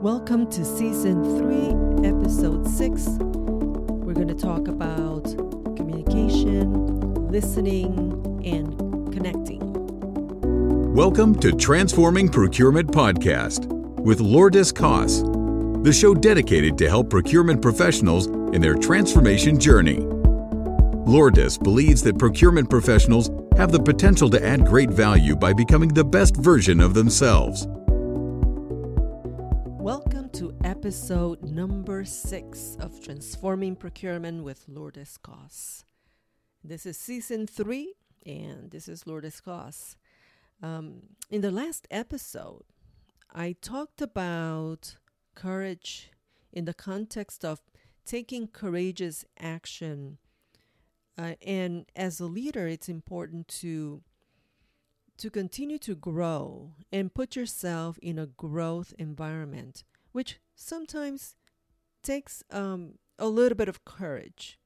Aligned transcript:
Welcome 0.00 0.48
to 0.52 0.64
season 0.64 1.24
three, 1.38 2.06
episode 2.08 2.68
six. 2.68 3.08
We're 3.18 4.14
going 4.14 4.28
to 4.28 4.34
talk 4.34 4.68
about 4.68 5.24
communication, 5.74 7.28
listening, 7.32 8.40
and 8.44 9.12
connecting. 9.12 10.94
Welcome 10.94 11.34
to 11.40 11.50
Transforming 11.50 12.28
Procurement 12.28 12.92
Podcast 12.92 13.66
with 13.98 14.20
Lourdes 14.20 14.72
Koss, 14.72 15.24
the 15.82 15.92
show 15.92 16.14
dedicated 16.14 16.78
to 16.78 16.88
help 16.88 17.10
procurement 17.10 17.60
professionals 17.60 18.28
in 18.54 18.60
their 18.60 18.76
transformation 18.76 19.58
journey. 19.58 19.98
Lourdes 21.08 21.58
believes 21.58 22.02
that 22.02 22.20
procurement 22.20 22.70
professionals 22.70 23.32
have 23.56 23.72
the 23.72 23.82
potential 23.82 24.30
to 24.30 24.46
add 24.46 24.64
great 24.64 24.90
value 24.90 25.34
by 25.34 25.52
becoming 25.52 25.88
the 25.88 26.04
best 26.04 26.36
version 26.36 26.78
of 26.78 26.94
themselves. 26.94 27.66
Welcome 29.88 30.28
to 30.34 30.54
episode 30.64 31.42
number 31.42 32.04
six 32.04 32.76
of 32.78 33.00
Transforming 33.02 33.74
Procurement 33.74 34.44
with 34.44 34.66
Lourdes 34.68 35.16
Koss. 35.16 35.82
This 36.62 36.84
is 36.84 36.98
season 36.98 37.46
three, 37.46 37.94
and 38.26 38.70
this 38.70 38.86
is 38.86 39.06
Lourdes 39.06 39.40
Koss. 39.40 39.96
Um, 40.62 41.04
in 41.30 41.40
the 41.40 41.50
last 41.50 41.88
episode, 41.90 42.64
I 43.34 43.56
talked 43.62 44.02
about 44.02 44.96
courage 45.34 46.10
in 46.52 46.66
the 46.66 46.74
context 46.74 47.42
of 47.42 47.62
taking 48.04 48.46
courageous 48.46 49.24
action. 49.40 50.18
Uh, 51.16 51.36
and 51.40 51.86
as 51.96 52.20
a 52.20 52.26
leader, 52.26 52.66
it's 52.68 52.90
important 52.90 53.48
to 53.62 54.02
to 55.18 55.30
continue 55.30 55.78
to 55.78 55.94
grow 55.94 56.72
and 56.92 57.14
put 57.14 57.36
yourself 57.36 57.98
in 57.98 58.18
a 58.18 58.26
growth 58.26 58.94
environment, 58.98 59.84
which 60.12 60.38
sometimes 60.54 61.36
takes 62.02 62.42
um, 62.50 62.94
a 63.18 63.28
little 63.28 63.56
bit 63.56 63.68
of 63.68 63.84
courage. 63.84 64.58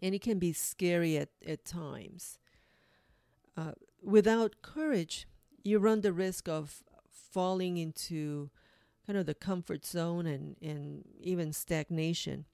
And 0.00 0.14
it 0.14 0.22
can 0.22 0.38
be 0.38 0.52
scary 0.52 1.16
at, 1.16 1.30
at 1.46 1.64
times. 1.64 2.38
Uh, 3.56 3.72
without 4.02 4.62
courage, 4.62 5.26
you 5.64 5.78
run 5.78 6.02
the 6.02 6.12
risk 6.12 6.48
of 6.48 6.84
falling 7.10 7.76
into 7.78 8.50
kind 9.06 9.18
of 9.18 9.26
the 9.26 9.34
comfort 9.34 9.84
zone 9.84 10.26
and, 10.26 10.56
and 10.62 11.04
even 11.20 11.52
stagnation. 11.52 12.44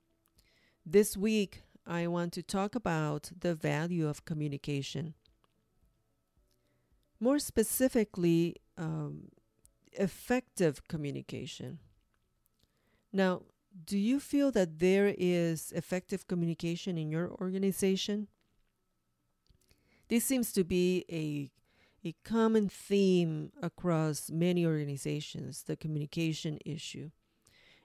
This 0.87 1.17
week, 1.17 1.63
I 1.87 2.07
want 2.07 2.33
to 2.35 2.43
talk 2.43 2.75
about 2.75 3.31
the 3.41 3.55
value 3.55 4.09
of 4.09 4.25
communication. 4.25 5.15
More 7.25 7.39
specifically, 7.39 8.57
um, 8.77 9.31
effective 9.93 10.87
communication. 10.89 11.79
Now, 13.15 13.45
do 13.93 13.97
you 13.97 14.21
feel 14.21 14.51
that 14.53 14.79
there 14.79 15.15
is 15.17 15.73
effective 15.73 16.29
communication 16.29 16.99
in 16.99 17.11
your 17.11 17.31
organization? 17.41 18.29
This 20.09 20.23
seems 20.27 20.53
to 20.53 20.65
be 20.65 21.07
a 21.11 21.51
a 22.07 22.15
common 22.25 22.69
theme 22.69 23.53
across 23.63 24.31
many 24.31 24.67
organizations, 24.67 25.63
the 25.63 25.77
communication 25.85 26.59
issue. 26.67 27.09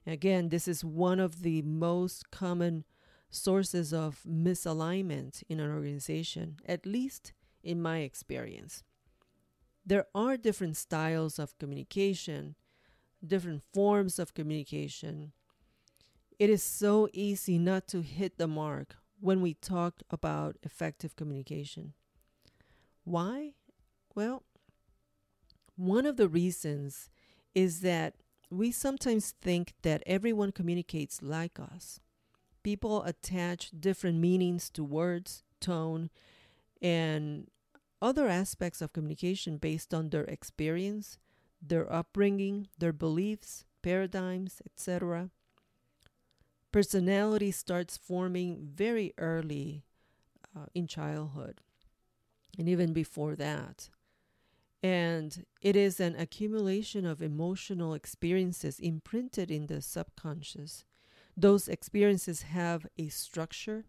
Again, 0.05 0.49
this 0.49 0.67
is 0.67 0.83
one 0.83 1.21
of 1.21 1.43
the 1.43 1.61
most 1.61 2.29
common 2.29 2.83
sources 3.29 3.93
of 3.93 4.21
misalignment 4.27 5.43
in 5.47 5.61
an 5.61 5.71
organization, 5.71 6.57
at 6.65 6.85
least 6.85 7.31
in 7.63 7.81
my 7.81 7.99
experience. 7.99 8.83
There 9.89 10.05
are 10.13 10.37
different 10.37 10.77
styles 10.77 11.39
of 11.39 11.57
communication, 11.57 12.53
different 13.25 13.63
forms 13.73 14.19
of 14.19 14.35
communication. 14.35 15.31
It 16.37 16.51
is 16.51 16.61
so 16.61 17.09
easy 17.11 17.57
not 17.57 17.87
to 17.87 18.03
hit 18.03 18.37
the 18.37 18.47
mark 18.47 18.97
when 19.19 19.41
we 19.41 19.55
talk 19.55 20.03
about 20.11 20.57
effective 20.61 21.15
communication. 21.15 21.93
Why? 23.03 23.53
Well, 24.13 24.43
one 25.75 26.05
of 26.05 26.17
the 26.17 26.29
reasons 26.29 27.09
is 27.55 27.81
that 27.81 28.13
we 28.51 28.71
sometimes 28.71 29.33
think 29.41 29.73
that 29.81 30.03
everyone 30.05 30.51
communicates 30.51 31.23
like 31.23 31.59
us. 31.59 31.99
People 32.61 33.01
attach 33.05 33.71
different 33.71 34.19
meanings 34.19 34.69
to 34.69 34.83
words, 34.83 35.41
tone, 35.59 36.11
and 36.79 37.47
other 38.01 38.27
aspects 38.27 38.81
of 38.81 38.93
communication 38.93 39.57
based 39.57 39.93
on 39.93 40.09
their 40.09 40.23
experience, 40.23 41.17
their 41.61 41.91
upbringing, 41.91 42.67
their 42.77 42.93
beliefs, 42.93 43.65
paradigms, 43.81 44.61
etc. 44.65 45.29
Personality 46.71 47.51
starts 47.51 47.97
forming 47.97 48.69
very 48.73 49.13
early 49.17 49.83
uh, 50.55 50.65
in 50.73 50.87
childhood 50.87 51.61
and 52.57 52.69
even 52.69 52.93
before 52.93 53.35
that. 53.35 53.89
And 54.81 55.45
it 55.61 55.75
is 55.75 55.99
an 55.99 56.15
accumulation 56.15 57.05
of 57.05 57.21
emotional 57.21 57.93
experiences 57.93 58.79
imprinted 58.79 59.51
in 59.51 59.67
the 59.67 59.81
subconscious. 59.81 60.85
Those 61.35 61.67
experiences 61.67 62.43
have 62.43 62.85
a 62.97 63.09
structure 63.09 63.85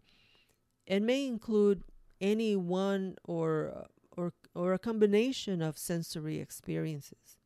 and 0.87 1.05
may 1.05 1.27
include 1.27 1.83
any 2.19 2.55
one 2.55 3.15
or 3.23 3.87
or 4.17 4.33
or 4.53 4.73
a 4.73 4.79
combination 4.79 5.61
of 5.61 5.77
sensory 5.77 6.39
experiences. 6.39 7.37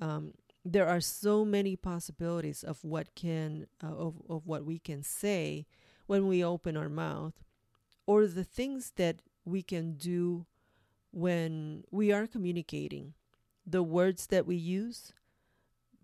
Um, 0.00 0.34
there 0.64 0.86
are 0.86 1.00
so 1.00 1.44
many 1.44 1.76
possibilities 1.76 2.62
of 2.62 2.84
what 2.84 3.14
can 3.14 3.66
uh, 3.82 3.94
of, 3.94 4.14
of 4.28 4.46
what 4.46 4.64
we 4.64 4.78
can 4.78 5.02
say 5.02 5.66
when 6.06 6.26
we 6.26 6.44
open 6.44 6.76
our 6.76 6.88
mouth 6.88 7.34
or 8.06 8.26
the 8.26 8.44
things 8.44 8.92
that 8.96 9.20
we 9.44 9.62
can 9.62 9.94
do 9.94 10.46
when 11.10 11.84
we 11.90 12.12
are 12.12 12.26
communicating, 12.26 13.14
the 13.66 13.82
words 13.82 14.26
that 14.26 14.46
we 14.46 14.56
use, 14.56 15.12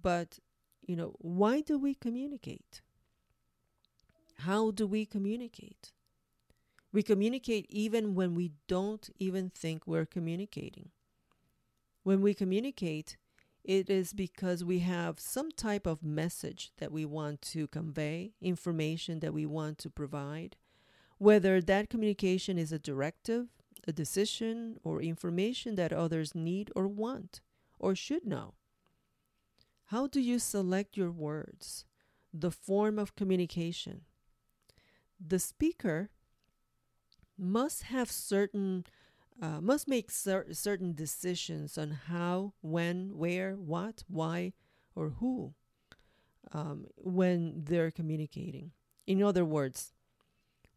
but 0.03 0.39
you 0.87 0.97
know, 0.97 1.15
why 1.19 1.61
do 1.61 1.79
we 1.79 1.95
communicate? 1.95 2.83
How 4.39 4.71
do 4.71 4.87
we 4.87 5.07
communicate? 5.07 5.93
We 6.95 7.03
communicate 7.03 7.67
even 7.69 8.15
when 8.15 8.37
we 8.37 8.53
don't 8.69 9.11
even 9.19 9.51
think 9.51 9.85
we're 9.85 10.07
communicating. 10.07 10.91
When 12.05 12.23
we 12.23 12.35
communicate, 12.35 13.17
it 13.65 13.91
is 13.91 14.13
because 14.13 14.63
we 14.63 14.79
have 14.79 15.19
some 15.19 15.51
type 15.51 15.89
of 15.89 16.05
message 16.05 16.71
that 16.79 16.93
we 16.93 17.05
want 17.05 17.43
to 17.43 17.67
convey, 17.67 18.35
information 18.41 19.19
that 19.19 19.35
we 19.35 19.45
want 19.45 19.79
to 19.79 19.91
provide, 19.91 20.55
whether 21.19 21.61
that 21.61 21.91
communication 21.91 22.59
is 22.59 22.71
a 22.71 22.79
directive, 22.79 23.49
a 23.89 23.93
decision, 23.93 24.77
or 24.85 25.03
information 25.03 25.75
that 25.75 25.93
others 25.93 26.33
need 26.33 26.71
or 26.77 26.87
want 26.87 27.41
or 27.81 27.97
should 27.97 28.25
know. 28.25 28.55
How 29.87 30.07
do 30.07 30.21
you 30.21 30.39
select 30.39 30.97
your 30.97 31.11
words? 31.11 31.87
The 32.33 32.53
form 32.53 33.01
of 33.01 33.17
communication. 33.17 34.03
The 35.19 35.41
speaker 35.41 36.11
must 37.39 37.85
have 37.85 38.11
certain 38.11 38.85
uh, 39.43 39.61
must 39.61 39.89
make 39.89 40.11
cer- 40.11 40.47
certain 40.53 40.95
decisions 40.95 41.77
on 41.77 41.91
how, 42.09 42.53
when, 42.61 43.17
where, 43.17 43.55
what, 43.55 44.05
why, 44.09 44.53
or 44.95 45.11
who 45.19 45.55
um, 46.53 46.87
when 46.97 47.65
they're 47.65 47.91
communicating. 47.91 48.71
In 49.07 49.23
other 49.23 49.45
words, 49.45 49.93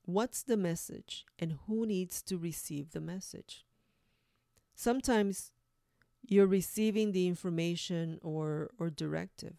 what's 0.05 0.41
the 0.41 0.57
message 0.57 1.25
and 1.37 1.59
who 1.67 1.85
needs 1.85 2.21
to 2.23 2.37
receive 2.37 2.91
the 2.91 3.01
message? 3.01 3.65
Sometimes 4.75 5.51
you're 6.25 6.47
receiving 6.47 7.11
the 7.11 7.27
information 7.27 8.19
or, 8.21 8.71
or 8.79 8.89
directive. 8.89 9.55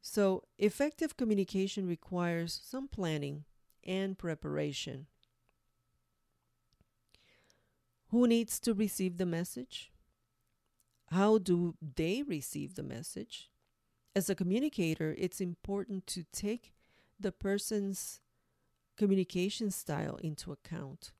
So, 0.00 0.44
effective 0.58 1.16
communication 1.16 1.86
requires 1.86 2.60
some 2.64 2.88
planning 2.88 3.44
and 3.84 4.16
preparation. 4.16 5.06
Who 8.10 8.26
needs 8.26 8.58
to 8.60 8.72
receive 8.72 9.18
the 9.18 9.26
message? 9.26 9.92
How 11.10 11.38
do 11.38 11.74
they 11.94 12.22
receive 12.22 12.74
the 12.74 12.82
message? 12.82 13.50
As 14.16 14.30
a 14.30 14.34
communicator, 14.34 15.14
it's 15.18 15.40
important 15.40 16.06
to 16.08 16.24
take 16.32 16.72
the 17.20 17.32
person's 17.32 18.20
communication 18.96 19.70
style 19.70 20.16
into 20.16 20.52
account. 20.52 21.12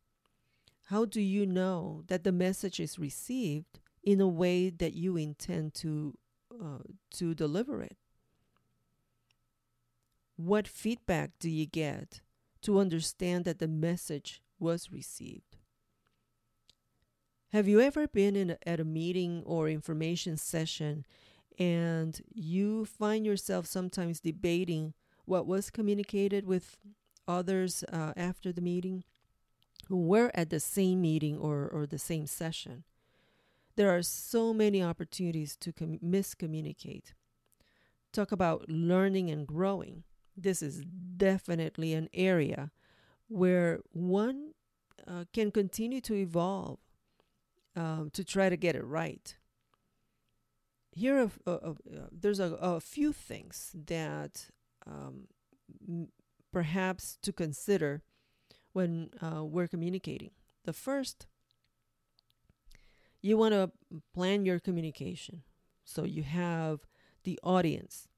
How 0.86 1.04
do 1.04 1.20
you 1.20 1.44
know 1.44 2.04
that 2.06 2.24
the 2.24 2.32
message 2.32 2.80
is 2.80 2.98
received 2.98 3.80
in 4.02 4.20
a 4.20 4.28
way 4.28 4.70
that 4.70 4.94
you 4.94 5.16
intend 5.18 5.74
to 5.74 6.16
uh, 6.50 6.78
to 7.10 7.34
deliver 7.34 7.82
it? 7.82 7.98
What 10.36 10.66
feedback 10.66 11.32
do 11.38 11.50
you 11.50 11.66
get 11.66 12.22
to 12.62 12.78
understand 12.78 13.44
that 13.44 13.58
the 13.58 13.68
message 13.68 14.40
was 14.58 14.90
received? 14.90 15.57
Have 17.52 17.66
you 17.66 17.80
ever 17.80 18.06
been 18.06 18.36
in 18.36 18.50
a, 18.50 18.58
at 18.66 18.78
a 18.78 18.84
meeting 18.84 19.42
or 19.46 19.70
information 19.70 20.36
session 20.36 21.06
and 21.58 22.20
you 22.34 22.84
find 22.84 23.24
yourself 23.24 23.64
sometimes 23.64 24.20
debating 24.20 24.92
what 25.24 25.46
was 25.46 25.70
communicated 25.70 26.44
with 26.44 26.76
others 27.26 27.84
uh, 27.90 28.12
after 28.18 28.52
the 28.52 28.60
meeting 28.60 29.02
who 29.88 29.96
were 29.96 30.30
at 30.34 30.50
the 30.50 30.60
same 30.60 31.00
meeting 31.00 31.38
or, 31.38 31.66
or 31.68 31.86
the 31.86 31.98
same 31.98 32.26
session. 32.26 32.84
There 33.76 33.96
are 33.96 34.02
so 34.02 34.52
many 34.52 34.82
opportunities 34.82 35.56
to 35.56 35.72
com- 35.72 35.98
miscommunicate. 36.04 37.14
Talk 38.12 38.30
about 38.30 38.68
learning 38.68 39.30
and 39.30 39.46
growing. 39.46 40.04
This 40.36 40.60
is 40.60 40.82
definitely 41.16 41.94
an 41.94 42.10
area 42.12 42.72
where 43.28 43.80
one 43.92 44.52
uh, 45.06 45.24
can 45.32 45.50
continue 45.50 46.02
to 46.02 46.14
evolve 46.14 46.78
um, 47.76 48.10
to 48.12 48.24
try 48.24 48.48
to 48.48 48.56
get 48.56 48.76
it 48.76 48.84
right. 48.84 49.36
Here, 50.92 51.16
are, 51.16 51.30
uh, 51.46 51.70
uh, 51.70 51.74
there's 52.10 52.40
a, 52.40 52.54
a, 52.54 52.80
few 52.80 53.12
things 53.12 53.72
that 53.86 54.46
um, 54.86 55.28
m- 55.86 56.08
perhaps 56.52 57.18
to 57.22 57.32
consider 57.32 58.02
when 58.72 59.10
uh, 59.22 59.44
we're 59.44 59.68
communicating. 59.68 60.30
The 60.64 60.72
first, 60.72 61.26
you 63.20 63.36
want 63.36 63.54
to 63.54 63.70
plan 64.14 64.44
your 64.44 64.58
communication. 64.58 65.42
So 65.84 66.04
you 66.04 66.22
have 66.22 66.80
the 67.24 67.38
audience. 67.42 68.08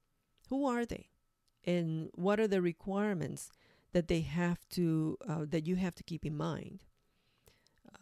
Who 0.49 0.65
are 0.65 0.85
they? 0.85 1.09
And 1.63 2.09
what 2.13 2.39
are 2.39 2.47
the 2.47 2.61
requirements 2.61 3.51
that 3.93 4.07
they 4.07 4.21
have 4.21 4.67
to, 4.71 5.17
uh, 5.27 5.45
that 5.49 5.67
you 5.67 5.75
have 5.75 5.95
to 5.95 6.03
keep 6.03 6.25
in 6.25 6.35
mind? 6.35 6.83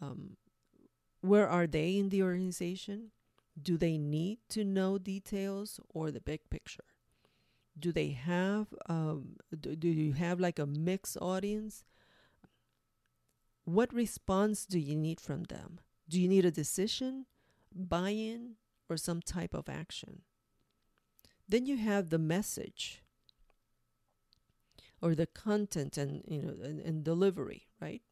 Um, 0.00 0.36
where 1.20 1.48
are 1.48 1.66
they 1.66 1.96
in 1.96 2.08
the 2.08 2.22
organization? 2.22 3.10
Do 3.60 3.76
they 3.76 3.98
need 3.98 4.38
to 4.50 4.64
know 4.64 4.98
details 4.98 5.80
or 5.92 6.10
the 6.10 6.20
big 6.20 6.48
picture? 6.50 6.84
Do 7.78 7.92
they 7.92 8.10
have, 8.10 8.68
um, 8.88 9.36
do, 9.58 9.76
do 9.76 9.88
you 9.88 10.12
have 10.12 10.40
like 10.40 10.58
a 10.58 10.66
mixed 10.66 11.16
audience? 11.20 11.84
What 13.64 13.92
response 13.92 14.66
do 14.66 14.78
you 14.78 14.96
need 14.96 15.20
from 15.20 15.44
them? 15.44 15.80
Do 16.08 16.20
you 16.20 16.28
need 16.28 16.44
a 16.44 16.50
decision, 16.50 17.26
buy 17.74 18.10
in, 18.10 18.56
or 18.88 18.96
some 18.96 19.22
type 19.22 19.54
of 19.54 19.68
action? 19.68 20.22
Then 21.48 21.66
you 21.66 21.76
have 21.76 22.10
the 22.10 22.18
message 22.18 23.02
or 25.02 25.14
the 25.14 25.26
content 25.26 25.96
and 25.96 26.22
you 26.26 26.42
know 26.42 26.54
and, 26.62 26.80
and 26.80 27.04
delivery, 27.04 27.66
right? 27.80 28.02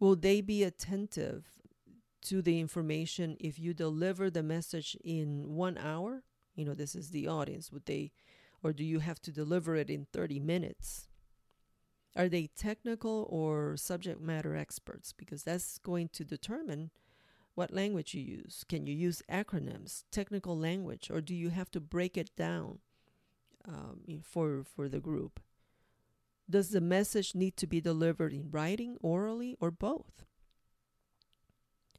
Will 0.00 0.16
they 0.16 0.40
be 0.40 0.62
attentive 0.62 1.44
to 2.22 2.42
the 2.42 2.60
information 2.60 3.36
if 3.40 3.58
you 3.58 3.74
deliver 3.74 4.30
the 4.30 4.42
message 4.42 4.96
in 5.02 5.54
one 5.54 5.78
hour? 5.78 6.22
You 6.54 6.64
know, 6.64 6.74
this 6.74 6.94
is 6.94 7.10
the 7.10 7.28
audience. 7.28 7.72
Would 7.72 7.86
they, 7.86 8.12
or 8.62 8.72
do 8.72 8.84
you 8.84 9.00
have 9.00 9.20
to 9.22 9.32
deliver 9.32 9.76
it 9.76 9.90
in 9.90 10.06
30 10.12 10.40
minutes? 10.40 11.08
Are 12.16 12.28
they 12.28 12.48
technical 12.48 13.26
or 13.30 13.76
subject 13.76 14.20
matter 14.20 14.56
experts? 14.56 15.12
Because 15.12 15.42
that's 15.42 15.78
going 15.78 16.08
to 16.14 16.24
determine 16.24 16.90
what 17.54 17.74
language 17.74 18.14
you 18.14 18.22
use. 18.22 18.64
Can 18.68 18.86
you 18.86 18.94
use 18.94 19.22
acronyms, 19.30 20.04
technical 20.12 20.56
language, 20.56 21.10
or 21.10 21.20
do 21.20 21.34
you 21.34 21.50
have 21.50 21.70
to 21.72 21.80
break 21.80 22.16
it 22.16 22.30
down 22.36 22.78
um, 23.66 24.00
for 24.22 24.62
for 24.64 24.88
the 24.88 25.00
group? 25.00 25.40
Does 26.50 26.70
the 26.70 26.80
message 26.80 27.34
need 27.34 27.56
to 27.58 27.66
be 27.66 27.80
delivered 27.80 28.32
in 28.32 28.50
writing, 28.50 28.96
orally, 29.02 29.56
or 29.60 29.70
both? 29.70 30.24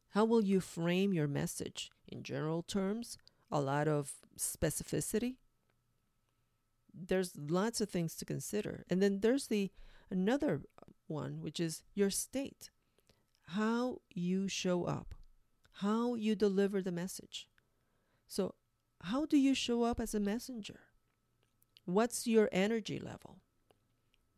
How 0.09 0.25
will 0.25 0.43
you 0.43 0.59
frame 0.59 1.13
your 1.13 1.27
message? 1.27 1.91
In 2.07 2.23
general 2.23 2.63
terms, 2.63 3.17
a 3.51 3.61
lot 3.61 3.87
of 3.87 4.13
specificity. 4.37 5.35
There's 6.91 7.33
lots 7.37 7.79
of 7.79 7.89
things 7.89 8.15
to 8.15 8.25
consider. 8.25 8.85
And 8.89 9.01
then 9.01 9.19
there's 9.19 9.47
the 9.47 9.71
another 10.09 10.61
one, 11.07 11.41
which 11.41 11.59
is 11.59 11.83
your 11.93 12.09
state. 12.09 12.71
How 13.49 13.99
you 14.09 14.47
show 14.47 14.85
up, 14.85 15.13
how 15.73 16.15
you 16.15 16.35
deliver 16.35 16.81
the 16.81 16.91
message. 16.91 17.47
So, 18.27 18.55
how 19.03 19.25
do 19.25 19.37
you 19.37 19.53
show 19.53 19.83
up 19.83 19.99
as 19.99 20.13
a 20.13 20.19
messenger? 20.19 20.81
What's 21.85 22.27
your 22.27 22.49
energy 22.51 22.99
level? 22.99 23.37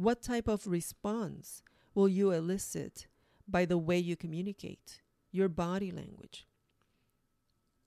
What 0.01 0.23
type 0.23 0.47
of 0.47 0.65
response 0.65 1.61
will 1.93 2.09
you 2.09 2.31
elicit 2.31 3.05
by 3.47 3.65
the 3.65 3.77
way 3.77 3.99
you 3.99 4.15
communicate, 4.15 4.99
your 5.31 5.47
body 5.47 5.91
language? 5.91 6.47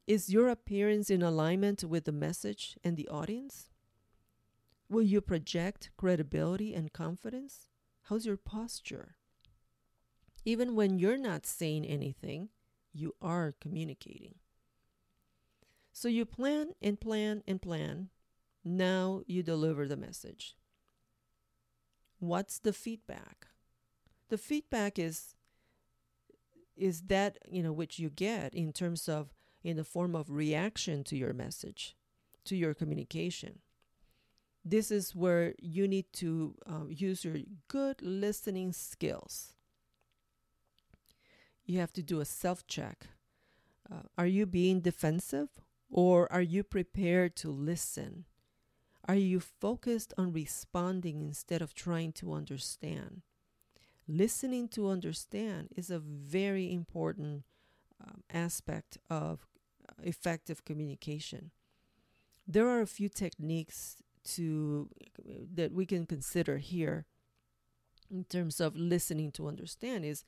Is 0.06 0.32
your 0.32 0.48
appearance 0.48 1.10
in 1.10 1.22
alignment 1.22 1.82
with 1.82 2.04
the 2.04 2.12
message 2.12 2.78
and 2.84 2.96
the 2.96 3.08
audience? 3.08 3.68
Will 4.88 5.02
you 5.02 5.20
project 5.20 5.90
credibility 5.96 6.72
and 6.72 6.92
confidence? 6.92 7.66
How's 8.02 8.26
your 8.26 8.36
posture? 8.36 9.16
Even 10.44 10.76
when 10.76 11.00
you're 11.00 11.18
not 11.18 11.46
saying 11.46 11.84
anything, 11.84 12.50
you 12.92 13.16
are 13.20 13.56
communicating. 13.60 14.36
So 15.92 16.06
you 16.06 16.26
plan 16.26 16.74
and 16.80 17.00
plan 17.00 17.42
and 17.48 17.60
plan. 17.60 18.10
Now 18.64 19.22
you 19.26 19.42
deliver 19.42 19.88
the 19.88 19.96
message. 19.96 20.54
What's 22.26 22.58
the 22.58 22.72
feedback? 22.72 23.46
The 24.28 24.38
feedback 24.38 24.98
is 24.98 25.34
is 26.76 27.02
that, 27.02 27.38
you 27.48 27.62
know, 27.62 27.72
which 27.72 28.00
you 28.00 28.10
get 28.10 28.52
in 28.52 28.72
terms 28.72 29.08
of 29.08 29.32
in 29.62 29.76
the 29.76 29.84
form 29.84 30.16
of 30.16 30.30
reaction 30.30 31.04
to 31.04 31.16
your 31.16 31.32
message, 31.32 31.96
to 32.44 32.56
your 32.56 32.74
communication. 32.74 33.60
This 34.64 34.90
is 34.90 35.14
where 35.14 35.54
you 35.60 35.86
need 35.86 36.06
to 36.14 36.54
um, 36.66 36.88
use 36.90 37.24
your 37.24 37.36
good 37.68 38.02
listening 38.02 38.72
skills. 38.72 39.52
You 41.64 41.78
have 41.80 41.92
to 41.92 42.02
do 42.02 42.20
a 42.20 42.24
self 42.24 42.66
check. 42.66 43.06
Uh, 43.90 44.02
are 44.16 44.26
you 44.26 44.46
being 44.46 44.80
defensive 44.80 45.48
or 45.90 46.30
are 46.32 46.42
you 46.42 46.62
prepared 46.62 47.36
to 47.36 47.50
listen? 47.50 48.24
Are 49.06 49.14
you 49.14 49.40
focused 49.40 50.14
on 50.16 50.32
responding 50.32 51.20
instead 51.20 51.60
of 51.60 51.74
trying 51.74 52.12
to 52.14 52.32
understand? 52.32 53.22
Listening 54.08 54.68
to 54.68 54.88
understand 54.88 55.68
is 55.76 55.90
a 55.90 55.98
very 55.98 56.72
important 56.72 57.44
um, 58.02 58.22
aspect 58.32 58.98
of 59.10 59.46
uh, 59.88 59.92
effective 60.02 60.64
communication. 60.64 61.50
There 62.46 62.68
are 62.68 62.80
a 62.80 62.86
few 62.86 63.08
techniques 63.08 63.96
to 64.24 64.88
that 65.54 65.72
we 65.72 65.84
can 65.84 66.06
consider 66.06 66.58
here 66.58 67.04
in 68.10 68.24
terms 68.24 68.60
of 68.60 68.76
listening 68.76 69.30
to 69.32 69.48
understand 69.48 70.04
is 70.04 70.24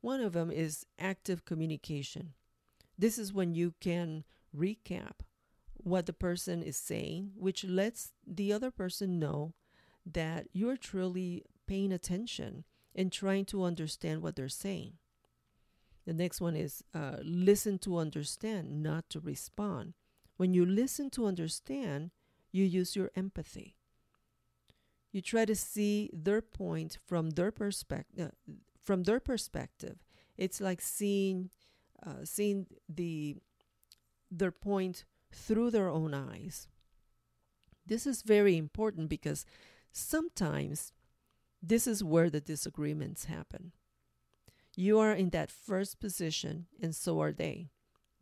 one 0.00 0.20
of 0.20 0.32
them 0.32 0.50
is 0.50 0.84
active 0.98 1.44
communication. 1.44 2.32
This 2.98 3.18
is 3.18 3.32
when 3.32 3.54
you 3.54 3.74
can 3.80 4.24
recap 4.56 5.20
what 5.84 6.06
the 6.06 6.12
person 6.12 6.62
is 6.62 6.76
saying, 6.76 7.32
which 7.36 7.64
lets 7.64 8.12
the 8.26 8.52
other 8.52 8.70
person 8.70 9.18
know 9.18 9.54
that 10.06 10.48
you're 10.52 10.76
truly 10.76 11.44
paying 11.66 11.92
attention 11.92 12.64
and 12.94 13.12
trying 13.12 13.44
to 13.46 13.62
understand 13.62 14.22
what 14.22 14.36
they're 14.36 14.48
saying. 14.48 14.94
The 16.06 16.14
next 16.14 16.40
one 16.40 16.56
is 16.56 16.82
uh, 16.94 17.16
listen 17.22 17.78
to 17.80 17.98
understand, 17.98 18.82
not 18.82 19.08
to 19.10 19.20
respond. 19.20 19.94
When 20.36 20.54
you 20.54 20.64
listen 20.64 21.10
to 21.10 21.26
understand, 21.26 22.10
you 22.50 22.64
use 22.64 22.96
your 22.96 23.10
empathy. 23.14 23.76
You 25.12 25.20
try 25.20 25.44
to 25.44 25.54
see 25.54 26.10
their 26.12 26.40
point 26.40 26.98
from 27.06 27.30
their 27.30 27.50
perspective. 27.50 28.32
Uh, 28.48 28.52
from 28.82 29.04
their 29.04 29.20
perspective, 29.20 29.98
it's 30.36 30.60
like 30.60 30.80
seeing, 30.80 31.50
uh, 32.04 32.24
seeing 32.24 32.66
the 32.88 33.36
their 34.30 34.52
point 34.52 35.04
through 35.32 35.70
their 35.70 35.88
own 35.88 36.14
eyes. 36.14 36.68
This 37.86 38.06
is 38.06 38.22
very 38.22 38.56
important 38.56 39.08
because 39.08 39.44
sometimes 39.92 40.92
this 41.62 41.86
is 41.86 42.04
where 42.04 42.30
the 42.30 42.40
disagreements 42.40 43.24
happen. 43.24 43.72
You 44.76 44.98
are 45.00 45.12
in 45.12 45.30
that 45.30 45.50
first 45.50 46.00
position, 46.00 46.66
and 46.80 46.94
so 46.94 47.20
are 47.20 47.32
they, 47.32 47.70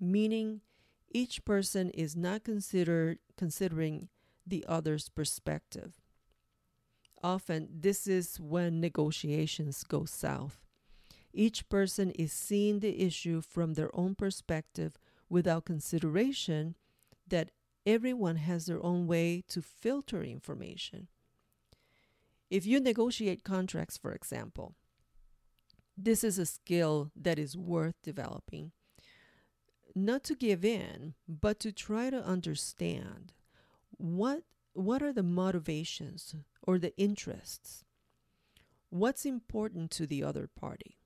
meaning 0.00 0.62
each 1.10 1.44
person 1.44 1.90
is 1.90 2.16
not 2.16 2.44
considered 2.44 3.18
considering 3.36 4.08
the 4.46 4.64
other's 4.66 5.08
perspective. 5.08 6.00
Often, 7.22 7.68
this 7.80 8.06
is 8.06 8.40
when 8.40 8.80
negotiations 8.80 9.82
go 9.84 10.04
south. 10.04 10.64
Each 11.32 11.68
person 11.68 12.10
is 12.12 12.32
seeing 12.32 12.80
the 12.80 13.02
issue 13.02 13.40
from 13.40 13.74
their 13.74 13.94
own 13.94 14.14
perspective 14.14 14.96
without 15.28 15.64
consideration 15.64 16.74
that 17.28 17.50
everyone 17.86 18.36
has 18.36 18.66
their 18.66 18.82
own 18.84 19.06
way 19.06 19.42
to 19.48 19.62
filter 19.62 20.22
information. 20.22 21.08
If 22.50 22.66
you 22.66 22.80
negotiate 22.80 23.44
contracts, 23.44 23.96
for 23.98 24.12
example, 24.12 24.74
this 25.96 26.24
is 26.24 26.38
a 26.38 26.46
skill 26.46 27.10
that 27.16 27.38
is 27.38 27.56
worth 27.56 27.96
developing. 28.02 28.72
not 29.94 30.22
to 30.24 30.34
give 30.34 30.64
in, 30.64 31.14
but 31.26 31.58
to 31.60 31.72
try 31.72 32.10
to 32.10 32.24
understand 32.24 33.32
what 33.96 34.42
what 34.74 35.02
are 35.02 35.12
the 35.12 35.22
motivations 35.24 36.36
or 36.62 36.78
the 36.78 36.96
interests? 36.96 37.84
What's 38.90 39.26
important 39.26 39.90
to 39.92 40.06
the 40.06 40.22
other 40.22 40.48
party? 40.48 40.98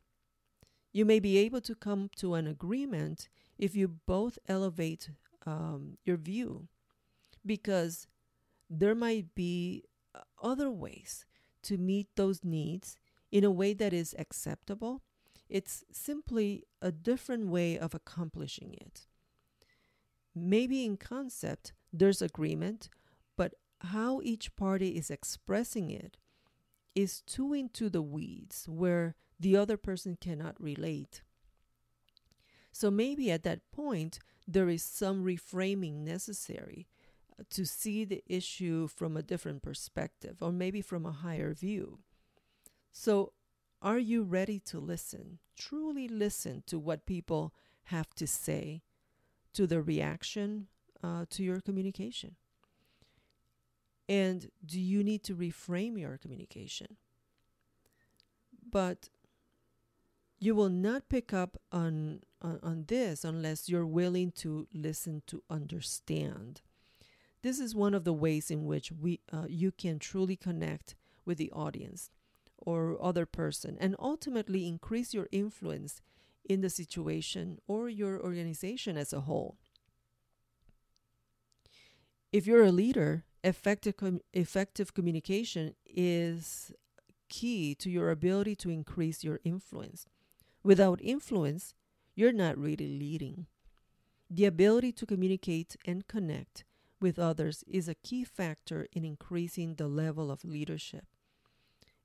You 0.93 1.05
may 1.07 1.21
be 1.21 1.39
able 1.39 1.61
to 1.63 1.75
come 1.75 2.11
to 2.17 2.35
an 2.35 2.47
agreement 2.47 3.29
if 3.59 3.75
you 3.75 3.89
both 3.89 4.39
elevate 4.49 5.11
um, 5.47 5.99
your 6.05 6.17
view, 6.17 6.69
because 7.45 8.07
there 8.71 8.95
might 8.95 9.35
be 9.35 9.85
uh, 10.15 10.21
other 10.43 10.71
ways 10.71 11.25
to 11.63 11.77
meet 11.77 12.09
those 12.17 12.45
needs 12.45 12.97
in 13.31 13.45
a 13.45 13.51
way 13.51 13.73
that 13.73 13.93
is 13.93 14.15
acceptable. 14.19 15.03
It's 15.49 15.85
simply 15.93 16.65
a 16.81 16.91
different 16.91 17.49
way 17.49 17.79
of 17.79 17.95
accomplishing 17.95 18.75
it. 18.75 19.07
Maybe 20.35 20.85
in 20.85 20.97
concept, 20.97 21.73
there's 21.93 22.23
agreement, 22.23 22.89
but 23.37 23.55
how 23.81 24.21
each 24.23 24.57
party 24.57 24.91
is 24.91 25.11
expressing 25.11 25.91
it 25.91 26.17
is 26.95 27.21
too 27.23 27.53
into 27.53 27.91
the 27.91 28.03
weeds 28.03 28.67
where 28.69 29.15
the 29.39 29.57
other 29.57 29.77
person 29.77 30.17
cannot 30.21 30.61
relate. 30.63 31.23
So 32.71 32.91
maybe 32.91 33.31
at 33.31 33.43
that 33.43 33.61
point, 33.73 34.19
there 34.47 34.69
is 34.69 34.83
some 34.83 35.25
reframing 35.25 36.05
necessary 36.05 36.87
uh, 37.39 37.45
to 37.51 37.65
see 37.65 38.05
the 38.05 38.23
issue 38.27 38.89
from 38.89 39.17
a 39.17 39.23
different 39.23 39.63
perspective 39.63 40.37
or 40.41 40.53
maybe 40.53 40.81
from 40.81 41.07
a 41.07 41.13
higher 41.13 41.53
view. 41.55 41.99
So, 42.93 43.33
are 43.81 43.99
you 43.99 44.23
ready 44.23 44.61
to 44.67 44.79
listen? 44.79 45.39
Truly 45.57 46.07
listen 46.07 46.63
to 46.67 46.79
what 46.79 47.07
people 47.07 47.53
have 47.85 48.15
to 48.15 48.27
say, 48.27 48.83
to 49.55 49.67
the 49.67 49.83
reaction 49.83 50.69
uh, 51.03 51.27
to 51.31 51.43
your 51.43 51.61
communication? 51.61 52.37
And 54.09 54.51
do 54.65 54.81
you 54.81 55.03
need 55.03 55.25
to 55.25 55.35
reframe 55.35 55.99
your 55.99 56.19
communication? 56.19 56.97
But 58.71 59.09
you 60.43 60.57
will 60.57 60.69
not 60.69 61.09
pick 61.09 61.33
up 61.33 61.57
on, 61.71 62.21
on, 62.43 62.59
on 62.65 62.85
this 62.89 63.23
unless 63.23 63.69
you're 63.69 63.87
willing 63.87 64.33
to 64.33 64.67
listen 64.75 65.23
to 65.29 65.41
understand. 65.49 66.63
This 67.43 67.61
is 67.61 67.77
one 67.77 67.95
of 67.95 68.03
the 68.03 68.13
ways 68.13 68.51
in 68.51 68.65
which 68.65 68.91
we 68.91 69.21
uh, 69.33 69.45
you 69.49 69.71
can 69.71 70.01
truly 70.01 70.35
connect 70.35 70.97
with 71.25 71.39
the 71.39 71.53
audience 71.53 72.11
or 72.57 72.99
other 73.01 73.25
person 73.25 73.79
and 73.81 73.95
ultimately 74.01 74.67
increase 74.67 75.15
your 75.15 75.29
influence 75.31 76.03
in 76.45 76.61
the 76.61 76.71
situation 76.71 77.59
or 77.69 77.89
your 77.89 78.21
organization 78.21 78.97
as 78.97 79.13
a 79.13 79.21
whole. 79.21 79.59
If 82.33 82.49
you're 82.49 82.65
a 82.65 82.73
leader, 82.73 83.27
effective 83.45 83.97
com- 83.97 84.23
effective 84.33 84.93
communication 84.93 85.75
is 85.87 86.73
key 87.29 87.77
to 87.77 87.89
your 87.89 88.11
ability 88.11 88.57
to 88.57 88.71
increase 88.71 89.23
your 89.23 89.39
influence. 89.45 90.07
Without 90.65 91.01
influence, 91.03 91.75
you're 92.15 92.33
not 92.33 92.57
really 92.59 92.89
leading. 92.89 93.47
The 94.31 94.45
ability 94.45 94.93
to 94.93 95.07
communicate 95.07 95.77
and 95.85 96.07
connect 96.07 96.65
with 97.01 97.19
others 97.19 97.65
is 97.67 97.89
a 97.89 97.95
key 97.95 98.25
factor 98.25 98.87
in 98.93 99.05
increasing 99.05 99.75
the 99.75 99.89
level 99.89 100.31
of 100.31 100.45
leadership. 100.45 101.05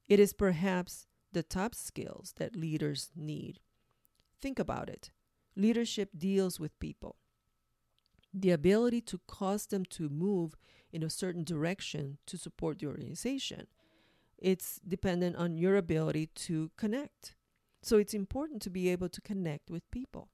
It 0.07 0.19
is 0.19 0.33
perhaps 0.33 1.05
the 1.31 1.43
top 1.43 1.75
skills 1.75 2.33
that 2.37 2.55
leaders 2.55 3.11
need. 3.15 3.59
Think 4.41 4.59
about 4.59 4.89
it. 4.89 5.11
Leadership 5.55 6.09
deals 6.17 6.59
with 6.59 6.79
people. 6.79 7.15
The 8.33 8.51
ability 8.51 9.01
to 9.01 9.21
cause 9.27 9.67
them 9.67 9.85
to 9.91 10.09
move 10.09 10.55
in 10.91 11.03
a 11.03 11.09
certain 11.09 11.43
direction 11.43 12.17
to 12.25 12.37
support 12.37 12.79
the 12.79 12.87
organization. 12.87 13.67
It's 14.37 14.79
dependent 14.87 15.35
on 15.35 15.57
your 15.57 15.75
ability 15.75 16.27
to 16.47 16.71
connect. 16.77 17.35
So 17.87 17.95
it's 17.95 18.13
important 18.13 18.61
to 18.63 18.69
be 18.69 18.89
able 18.89 19.07
to 19.07 19.21
connect 19.21 19.71
with 19.71 19.89
people. 19.91 20.27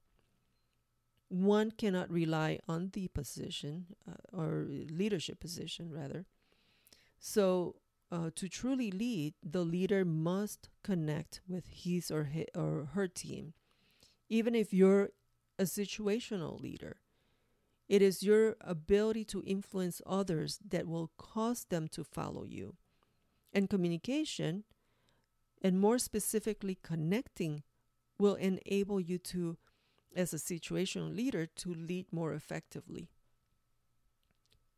One 1.29 1.69
cannot 1.69 2.10
rely 2.10 2.57
on 2.67 2.89
the 2.93 3.10
position 3.10 3.86
uh, 4.10 4.36
or 4.36 4.65
leadership 4.89 5.39
position, 5.39 5.91
rather. 5.91 6.25
So 7.19 7.75
uh, 8.12 8.31
to 8.38 8.50
truly 8.50 8.89
lead, 8.89 9.36
the 9.43 9.63
leader 9.63 10.03
must 10.03 10.69
connect 10.83 11.41
with 11.48 11.67
his 11.67 12.10
or, 12.10 12.24
his 12.24 12.48
or 12.55 12.89
her 12.95 13.07
team. 13.07 13.53
Even 14.29 14.55
if 14.55 14.74
you're 14.74 15.10
a 15.60 15.65
situational 15.65 16.60
leader, 16.60 16.95
it 17.88 18.01
is 18.01 18.24
your 18.24 18.55
ability 18.62 19.25
to 19.25 19.43
influence 19.45 20.01
others 20.07 20.57
that 20.67 20.88
will 20.88 21.12
cause 21.19 21.67
them 21.69 21.88
to 21.89 22.03
follow 22.03 22.45
you. 22.45 22.77
And 23.53 23.69
communication, 23.69 24.63
and 25.63 25.79
more 25.79 25.98
specifically, 25.98 26.77
connecting, 26.84 27.63
will 28.20 28.36
enable 28.36 29.00
you 29.00 29.17
to, 29.17 29.58
as 30.15 30.34
a 30.34 30.38
situational 30.38 31.15
leader, 31.15 31.46
to 31.46 31.74
lead 31.74 32.05
more 32.12 32.34
effectively. 32.34 33.10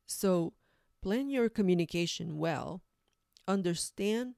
So, 0.06 0.54
plan 1.02 1.30
your 1.30 1.50
communication 1.50 2.38
well 2.38 2.82
understand 3.48 4.36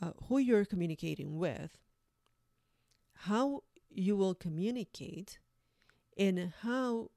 uh, 0.00 0.12
who 0.28 0.38
you're 0.38 0.64
communicating 0.64 1.38
with, 1.38 1.78
how 3.14 3.62
you 3.90 4.16
will 4.16 4.34
communicate, 4.34 5.38
and 6.18 6.52
how 6.62 7.10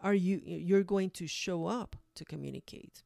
are 0.00 0.14
you 0.14 0.40
you're 0.44 0.84
going 0.84 1.10
to 1.10 1.26
show 1.26 1.66
up 1.66 1.96
to 2.14 2.24
communicate. 2.24 3.02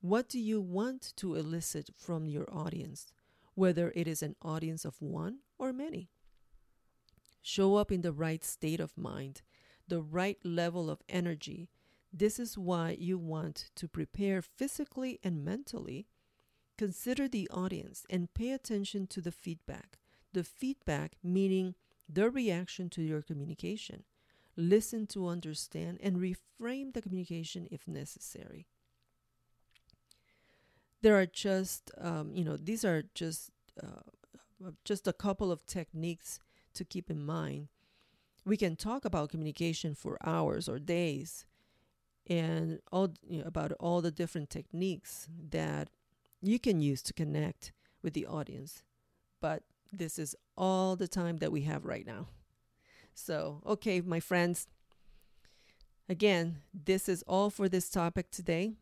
What 0.00 0.28
do 0.28 0.38
you 0.38 0.60
want 0.60 1.12
to 1.16 1.34
elicit 1.34 1.90
from 1.96 2.26
your 2.26 2.48
audience, 2.52 3.12
whether 3.54 3.92
it 3.94 4.08
is 4.08 4.22
an 4.22 4.36
audience 4.42 4.84
of 4.84 5.00
one 5.00 5.40
or 5.58 5.72
many? 5.72 6.08
Show 7.42 7.76
up 7.76 7.92
in 7.92 8.02
the 8.02 8.12
right 8.12 8.44
state 8.44 8.80
of 8.80 8.96
mind, 8.96 9.42
the 9.88 10.00
right 10.00 10.38
level 10.44 10.90
of 10.90 11.02
energy, 11.08 11.68
this 12.12 12.40
is 12.40 12.58
why 12.58 12.96
you 12.98 13.18
want 13.18 13.70
to 13.76 13.86
prepare 13.86 14.42
physically 14.42 15.20
and 15.22 15.44
mentally. 15.44 16.08
Consider 16.76 17.28
the 17.28 17.48
audience 17.50 18.04
and 18.10 18.34
pay 18.34 18.50
attention 18.50 19.06
to 19.08 19.20
the 19.20 19.30
feedback. 19.30 19.98
The 20.32 20.42
feedback 20.42 21.12
meaning 21.22 21.74
the 22.08 22.28
reaction 22.28 22.88
to 22.90 23.02
your 23.02 23.22
communication. 23.22 24.04
Listen 24.56 25.06
to 25.08 25.28
understand 25.28 25.98
and 26.02 26.16
reframe 26.16 26.92
the 26.92 27.02
communication 27.02 27.68
if 27.70 27.86
necessary. 27.86 28.66
There 31.02 31.18
are 31.18 31.26
just, 31.26 31.90
um, 31.98 32.32
you 32.34 32.44
know, 32.44 32.56
these 32.56 32.84
are 32.84 33.04
just 33.14 33.50
uh, 33.82 34.70
just 34.84 35.08
a 35.08 35.12
couple 35.12 35.50
of 35.50 35.64
techniques 35.66 36.38
to 36.74 36.84
keep 36.84 37.10
in 37.10 37.24
mind. 37.24 37.68
We 38.44 38.56
can 38.56 38.76
talk 38.76 39.04
about 39.04 39.30
communication 39.30 39.94
for 39.94 40.18
hours 40.24 40.68
or 40.68 40.78
days, 40.78 41.46
and 42.28 42.80
all 42.92 43.14
you 43.26 43.40
know, 43.40 43.46
about 43.46 43.72
all 43.80 44.00
the 44.00 44.10
different 44.10 44.50
techniques 44.50 45.28
that 45.50 45.88
you 46.42 46.58
can 46.58 46.80
use 46.80 47.02
to 47.02 47.12
connect 47.12 47.72
with 48.02 48.14
the 48.14 48.26
audience. 48.26 48.82
But 49.40 49.62
this 49.92 50.18
is 50.18 50.36
all 50.56 50.96
the 50.96 51.08
time 51.08 51.38
that 51.38 51.52
we 51.52 51.62
have 51.62 51.84
right 51.84 52.06
now. 52.06 52.28
So, 53.14 53.62
okay, 53.66 54.00
my 54.00 54.20
friends, 54.20 54.66
again, 56.08 56.62
this 56.72 57.08
is 57.08 57.22
all 57.26 57.50
for 57.50 57.68
this 57.68 57.90
topic 57.90 58.30
today. 58.30 58.74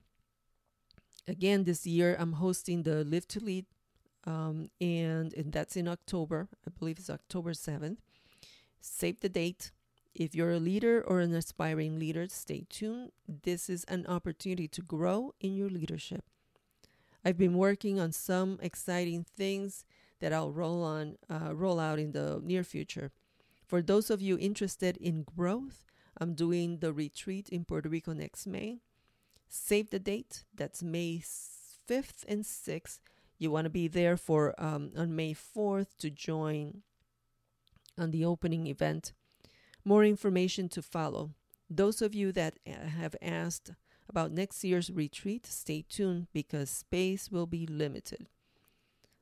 Again, 1.29 1.65
this 1.65 1.87
year 1.87 2.17
I'm 2.19 2.33
hosting 2.33 2.85
the 2.85 3.05
Live 3.05 3.29
to 3.29 3.41
Lead, 3.41 3.67
um, 4.25 4.71
and, 4.81 5.35
and 5.35 5.53
that's 5.53 5.77
in 5.77 5.87
October. 5.87 6.49
I 6.67 6.71
believe 6.71 6.99
it's 6.99 7.11
October 7.11 7.53
7th. 7.53 7.99
Save 8.81 9.21
the 9.21 9.29
date. 9.29 9.71
If 10.15 10.35
you're 10.35 10.53
a 10.53 10.59
leader 10.59 11.05
or 11.07 11.21
an 11.21 11.35
aspiring 11.35 11.99
leader, 11.99 12.27
stay 12.31 12.65
tuned. 12.71 13.13
This 13.29 13.69
is 13.69 13.85
an 13.85 14.07
opportunity 14.07 14.69
to 14.69 14.81
grow 14.81 15.35
in 15.39 15.55
your 15.55 15.69
leadership. 15.69 16.25
I've 17.23 17.37
been 17.37 17.59
working 17.59 18.01
on 18.01 18.13
some 18.13 18.59
exciting 18.63 19.27
things 19.37 19.85
that 20.21 20.33
I'll 20.33 20.51
roll 20.51 20.83
on 20.83 21.17
uh, 21.29 21.55
roll 21.55 21.79
out 21.79 21.99
in 21.99 22.13
the 22.13 22.41
near 22.43 22.65
future. 22.65 23.13
For 23.67 23.83
those 23.83 24.09
of 24.09 24.23
you 24.23 24.39
interested 24.39 24.97
in 24.97 25.25
growth, 25.25 25.85
I'm 26.19 26.33
doing 26.33 26.79
the 26.79 26.93
retreat 26.93 27.51
in 27.51 27.67
Puerto 27.67 27.89
Rico 27.89 28.15
next 28.15 28.47
May. 28.47 28.79
Save 29.49 29.91
the 29.91 29.99
date. 29.99 30.45
That's 30.55 30.83
May 30.83 31.23
5th 31.89 32.25
and 32.27 32.45
6th. 32.45 33.01
You 33.39 33.51
want 33.51 33.65
to 33.65 33.71
be 33.71 33.89
there 33.89 34.17
for 34.17 34.55
um, 34.59 34.91
on 34.97 35.15
May 35.15 35.35
4th 35.35 35.97
to 35.99 36.11
join 36.11 36.83
on 37.97 38.11
the 38.11 38.25
opening 38.25 38.67
event. 38.67 39.13
More 39.85 40.05
information 40.05 40.69
to 40.71 40.83
follow. 40.83 41.31
Those 41.71 42.03
of 42.03 42.15
you 42.15 42.33
that 42.33 42.59
uh, 42.67 42.89
have 42.89 43.15
asked 43.23 43.73
about 44.09 44.33
next 44.33 44.65
year's 44.65 44.91
retreat, 44.91 45.47
stay 45.47 45.85
tuned 45.89 46.29
because 46.33 46.71
space 46.71 47.31
will 47.31 47.47
be 47.47 47.67
limited. 47.67 48.29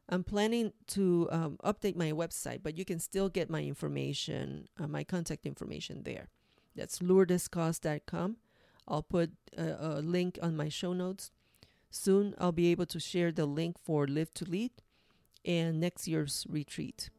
I'm 0.09 0.23
planning 0.23 0.73
to 0.89 1.29
um, 1.33 1.59
update 1.65 1.97
my 1.97 2.13
website, 2.13 2.63
but 2.63 2.79
you 2.79 2.85
can 2.85 3.01
still 3.01 3.29
get 3.29 3.51
my 3.51 3.63
information, 3.63 4.69
uh, 4.81 4.87
my 4.87 5.03
contact 5.03 5.47
information 5.47 6.05
there. 6.05 6.29
That's 6.77 7.01
lourdeskoss.com. 7.01 8.37
I'll 8.89 9.03
put 9.03 9.31
a, 9.57 9.99
a 9.99 10.03
link 10.03 10.39
on 10.43 10.57
my 10.57 10.69
show 10.69 10.93
notes. 10.93 11.31
Soon, 11.91 12.35
I'll 12.39 12.53
be 12.53 12.71
able 12.71 12.87
to 12.87 13.01
share 13.01 13.33
the 13.33 13.47
link 13.47 13.77
for 13.83 14.07
Live 14.07 14.33
to 14.35 14.45
Lead 14.45 14.73
and 15.45 15.81
next 15.81 16.07
year's 16.07 16.47
retreat. 16.49 17.11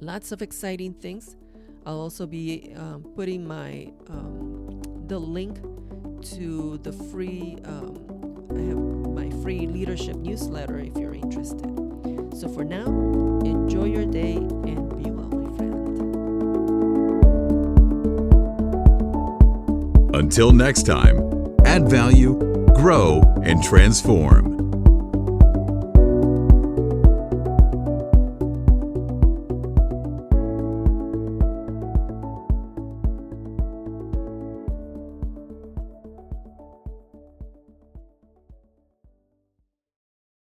Lots 0.00 0.32
of 0.32 0.40
exciting 0.40 0.94
things. 0.94 1.36
I'll 1.84 2.00
also 2.00 2.26
be 2.26 2.72
um, 2.76 3.04
putting 3.16 3.46
my 3.46 3.92
um, 4.08 4.82
the 5.06 5.18
link 5.18 5.60
to 6.36 6.78
the 6.82 6.92
free. 6.92 7.58
Um, 7.64 8.46
I 8.54 8.60
have 8.68 8.78
my 8.78 9.30
free 9.42 9.66
leadership 9.66 10.16
newsletter 10.16 10.78
if 10.78 10.96
you're 10.96 11.14
interested. 11.14 11.70
So 12.34 12.48
for 12.48 12.64
now, 12.64 12.86
enjoy 13.44 13.86
your 13.86 14.06
day 14.06 14.36
Until 20.30 20.52
next 20.52 20.84
time, 20.84 21.18
add 21.64 21.90
value, 21.90 22.38
grow, 22.76 23.20
and 23.42 23.60
transform. 23.64 24.49